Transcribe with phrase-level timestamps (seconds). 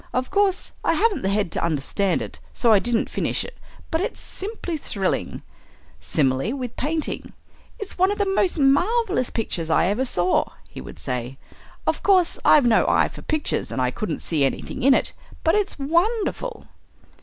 [0.13, 3.59] Of course I haven't the head to understand it, so I didn't finish it,
[3.91, 5.43] but it's simply thrilling."
[5.99, 7.33] Similarly with painting,
[7.77, 11.37] "It's one of the most marvellous pictures I ever saw," he would say.
[11.85, 15.53] "Of course I've no eye for pictures, and I couldn't see anything in it, but
[15.53, 16.65] it's wonderful!"